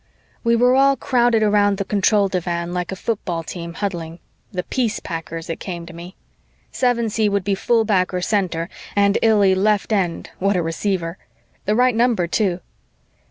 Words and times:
We 0.43 0.55
were 0.55 0.73
all 0.73 0.95
crowded 0.95 1.43
around 1.43 1.77
the 1.77 1.85
control 1.85 2.27
divan 2.27 2.73
like 2.73 2.91
a 2.91 2.95
football 2.95 3.43
team 3.43 3.75
huddling. 3.75 4.17
The 4.51 4.63
Peace 4.63 4.99
Packers, 4.99 5.47
it 5.47 5.59
came 5.59 5.85
to 5.85 5.93
me. 5.93 6.15
Sevensee 6.73 7.29
would 7.29 7.43
be 7.43 7.53
fullback 7.53 8.11
or 8.11 8.19
center 8.21 8.67
and 8.95 9.19
Illy 9.21 9.53
left 9.53 9.93
end 9.93 10.31
what 10.39 10.57
a 10.57 10.63
receiver! 10.63 11.19
The 11.65 11.75
right 11.75 11.93
number, 11.93 12.25
too. 12.25 12.61